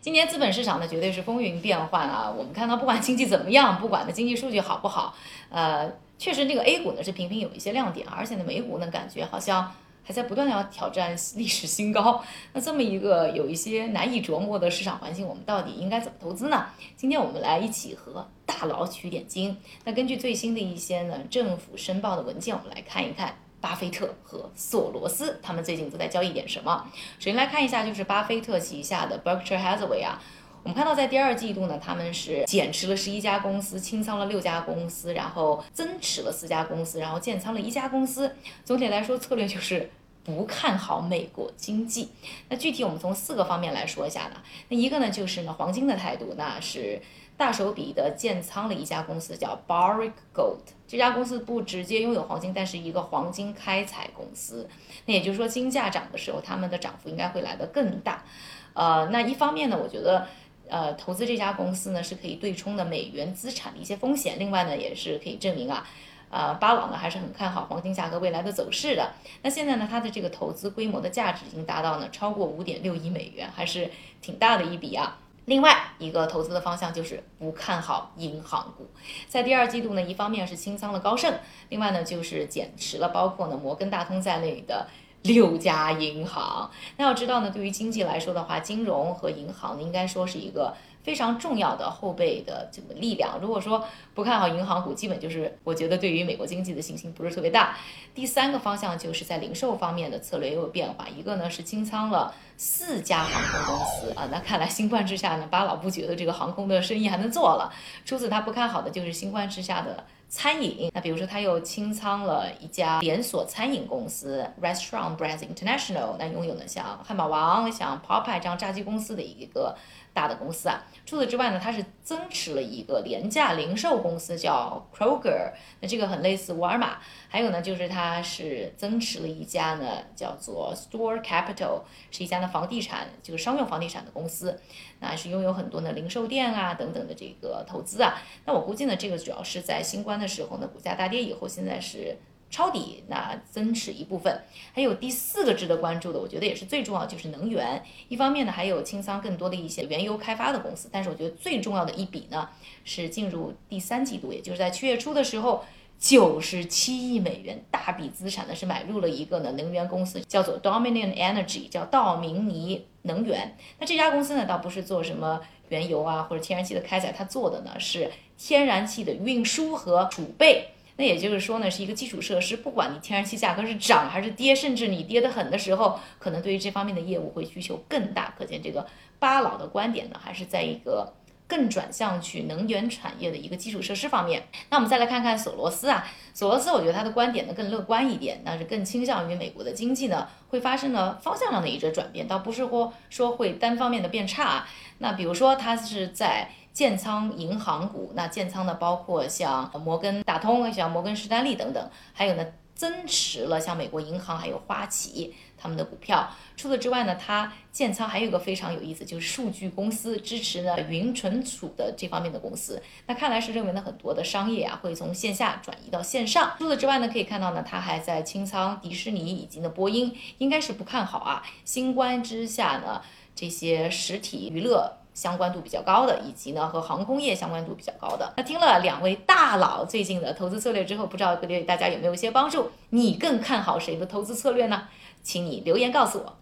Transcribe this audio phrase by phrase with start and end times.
[0.00, 2.30] 今年资本市场呢，绝对是风云变幻啊。
[2.30, 5.14] 我们看到，不管经济怎么样， 不管呢经济数据好不好，
[5.50, 9.70] 呃，确实这个 A 股呢是频频有一些亮点，而且呢美股呢感觉好像
[10.04, 12.22] 还在不断的要挑战历史新高。
[12.52, 16.66] 那这么一个有一些难以琢磨的市场环境，我们到底应该怎么投资呢？
[16.96, 19.56] 今天我们来一起和大佬取点经。
[19.84, 23.36] 那根据最新的一些呢政府申报的文件，我们来看一看。
[23.60, 26.86] 巴菲特和索罗斯，他们最近都在交易点什么？
[27.18, 30.22] 首先来看一下，就是巴菲特旗下的 Berkshire Hathaway 啊，
[30.62, 38.34] 我们看到在第二季度呢，他们是减持了十一家公司，清仓了六家公司，然后增持了四家公司，然后建仓了一家公司。
[38.64, 39.90] 总体来说，策略就是
[40.36, 42.10] 不看好美国经济。
[42.48, 44.36] 那具体我们从四个方面来说一下呢？
[44.68, 47.00] 那一个呢，就是呢黄金的态度，那是。
[47.38, 50.58] 大手笔的建仓了一家公司，叫 Barrick Gold。
[50.88, 54.68] 这家公司不直接拥有黄金，但是一个黄金开采公司。
[55.06, 58.24] 那也就是说，金价涨的时候，他们的涨幅应该会来得更大。
[58.72, 60.26] 呃，那一方面呢，我觉得，
[60.68, 64.36] 呃，投资这家公司呢是可以对冲的美元资产的一些风险。
[64.36, 65.86] 另外呢，也是可以证明啊，
[66.30, 69.12] 呃，巴朗呢还是很看好黄金价格未来的走势的。
[69.42, 75.18] 那现在呢，它的这个投资规模的价值已经达到呢超过五点六亿美元，还是挺大的一笔啊。
[75.46, 78.86] 另外一个投资的方向就是不看好银行股，
[79.28, 81.32] 在第二季度呢，一方面是清仓了高盛，
[81.70, 84.86] 另外呢就是减持了包括呢摩根大通在内的
[85.22, 86.70] 六家银行。
[86.96, 90.74] 那要知道呢，对于经济来说的话，金融和银行应该说是一个。
[91.00, 93.38] 非常重要的后备的这个力量。
[93.40, 93.82] 如果说
[94.14, 97.78] 不看好银行股，基本就是我觉得对于美国经济的信心不是特别大。
[98.14, 107.72] 第三个方向就是在零售方面的策略也有变化，一个呢是清仓了四家航空公司啊，那看来新冠之下呢，巴老不觉得这个航空的生意还能做了。
[108.04, 119.76] 除此他不看好的就是新冠之下的餐饮，那比如说他又清仓了一家连锁餐饮公司 Restaurant Brands International，那拥有呢像汉堡王、像 Popeye 这样炸鸡公司的一个。
[120.14, 126.98] 大的公司啊，除此之外呢，它是增持了一个廉价零售公司，叫 Kroger，那这个很类似沃尔玛。
[127.28, 129.86] 还有呢，就是它是增持了一家呢，
[130.16, 134.60] 叫做 Store Capital，是一家呢房地产，就是商用房地产的公司，
[134.98, 138.20] 那是拥有很多的零售店啊等等的这个投资啊。
[138.44, 142.16] 那我估计呢，这个主要是在新冠的时候呢，股价大跌以后，现在是。
[142.50, 144.40] 抄底，那增持一部分，
[144.72, 147.84] 还有第四个值得关注的，我觉得也是最重要，就是能源。
[148.08, 152.48] 一方面呢，还有清仓更多的一些原油开发的公司，但是我觉得最重要的一笔呢，
[152.86, 155.62] 是进入第三季度，也就是在七月初的时候，
[155.98, 163.56] 九十七亿美元大笔资产呢是买入了一个呢能源公司，叫做 Dominion Energy，叫道明尼能源。
[163.80, 170.68] 那这家公司呢，倒不是做什么原油啊或者天然气的开采，它做的呢是天然气的运输和储备。
[170.96, 178.34] 那也就是说呢，是一个基础设施，不管你天然气价格是涨还是跌，甚至你跌得很的时候，可能对于这方面的业务会需求更大。
[178.36, 178.84] 可见这个
[179.20, 181.12] 巴老的观点呢，还是在一个
[181.48, 184.46] 更转向去能源产业的一个基础设施方面。
[184.70, 194.66] 那我们再来看看索罗斯啊，索罗斯，我觉得他的观点呢更乐观一点，那是更倾向于美国的经济呢会发生呢方向上的一个转变，倒不是说说会单方面的变差。
[194.98, 196.50] 那比如说他是在。
[196.70, 202.46] 建仓银行股，那建仓的包括像摩根大通、像摩根士丹利等等，还有呢
[202.78, 206.30] 增持了像美国银行还有花旗他们的股票。
[206.56, 212.80] 除此之外呢，它建仓还有一个非常有意思，就是数据公司支持呢云存储的这方面的公司。
[213.08, 216.54] 那看来是认为呢很多的商业啊会从线下转移到线上。
[216.56, 221.42] 除此之外呢，可以看到呢它还在清仓迪士尼以及呢波音，应该是不看好啊。
[221.64, 223.02] 新冠之下呢
[223.34, 224.98] 这些实体娱乐。
[225.18, 228.32] 相关度比较高的，以及呢和航空业相关度比较高的。
[228.36, 232.70] 那听了两位大佬最近的投资策略之后，不知道各位大家有没有一些帮助？
[232.90, 234.84] 你更看好谁的投资策略呢？
[235.24, 236.37] 请你留言告诉我。